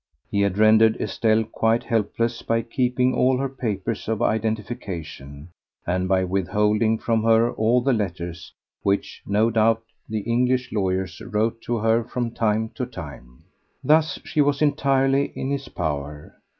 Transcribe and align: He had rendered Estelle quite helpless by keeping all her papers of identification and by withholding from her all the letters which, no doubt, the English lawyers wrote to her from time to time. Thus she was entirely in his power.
He 0.31 0.41
had 0.41 0.57
rendered 0.57 0.99
Estelle 0.99 1.43
quite 1.43 1.83
helpless 1.83 2.41
by 2.41 2.63
keeping 2.63 3.13
all 3.13 3.37
her 3.37 3.47
papers 3.47 4.07
of 4.09 4.19
identification 4.19 5.49
and 5.85 6.07
by 6.07 6.23
withholding 6.23 6.97
from 6.97 7.21
her 7.23 7.51
all 7.51 7.81
the 7.81 7.93
letters 7.93 8.51
which, 8.81 9.21
no 9.27 9.51
doubt, 9.51 9.83
the 10.09 10.21
English 10.21 10.71
lawyers 10.71 11.21
wrote 11.21 11.61
to 11.65 11.77
her 11.77 12.03
from 12.03 12.31
time 12.31 12.69
to 12.69 12.87
time. 12.87 13.43
Thus 13.83 14.17
she 14.23 14.41
was 14.41 14.59
entirely 14.63 15.33
in 15.35 15.51
his 15.51 15.67
power. 15.67 16.35